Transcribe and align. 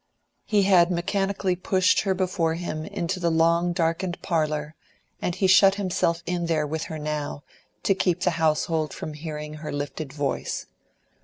He 0.45 0.63
had 0.63 0.89
mechanically 0.89 1.55
pushed 1.55 2.01
her 2.01 2.15
before 2.15 2.55
him 2.55 2.85
into 2.85 3.19
the 3.19 3.29
long, 3.29 3.71
darkened 3.71 4.19
parlour, 4.23 4.73
and 5.21 5.35
he 5.35 5.45
shut 5.45 5.75
himself 5.75 6.23
in 6.25 6.47
there 6.47 6.65
with 6.65 6.85
her 6.85 6.97
now, 6.97 7.43
to 7.83 7.93
keep 7.93 8.21
the 8.21 8.31
household 8.41 8.93
from 8.95 9.13
hearing 9.13 9.53
her 9.61 9.71
lifted 9.71 10.11
voice. 10.11 10.65